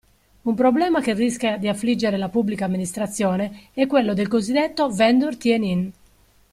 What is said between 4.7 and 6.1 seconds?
"vendor tie-in".